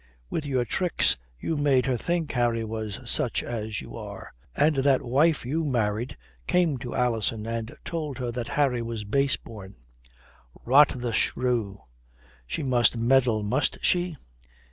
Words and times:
"With 0.31 0.47
your 0.47 0.65
tricks 0.65 1.15
you 1.39 1.55
made 1.57 1.85
her 1.85 1.95
think 1.95 2.31
Harry 2.31 2.63
was 2.65 3.07
such 3.07 3.43
as 3.43 3.81
you 3.81 3.95
are. 3.95 4.33
And 4.55 4.77
that 4.77 5.03
wife 5.03 5.45
you 5.45 5.63
married 5.63 6.17
came 6.47 6.79
to 6.79 6.95
Alison 6.95 7.45
and 7.45 7.77
told 7.85 8.17
her 8.17 8.31
that 8.31 8.47
Harry 8.57 8.81
was 8.81 9.03
base 9.03 9.37
born." 9.37 9.75
"Rot 10.65 10.89
the 10.95 11.13
shrew! 11.13 11.83
She 12.47 12.63
must 12.63 12.97
meddle 12.97 13.43
must 13.43 13.77
she? 13.83 14.17